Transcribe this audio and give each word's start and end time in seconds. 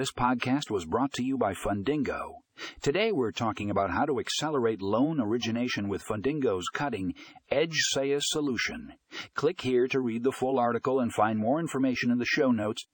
This 0.00 0.12
podcast 0.12 0.70
was 0.70 0.86
brought 0.86 1.12
to 1.12 1.22
you 1.22 1.36
by 1.36 1.52
Fundingo. 1.52 2.36
Today 2.80 3.12
we're 3.12 3.32
talking 3.32 3.68
about 3.68 3.90
how 3.90 4.06
to 4.06 4.18
accelerate 4.18 4.80
loan 4.80 5.20
origination 5.20 5.90
with 5.90 6.02
Fundingo's 6.02 6.70
cutting 6.72 7.12
Edge 7.50 7.76
SaaS 7.90 8.22
solution. 8.30 8.94
Click 9.34 9.60
here 9.60 9.86
to 9.88 10.00
read 10.00 10.22
the 10.22 10.32
full 10.32 10.58
article 10.58 11.00
and 11.00 11.12
find 11.12 11.38
more 11.38 11.60
information 11.60 12.10
in 12.10 12.16
the 12.16 12.24
show 12.24 12.50
notes 12.50 12.86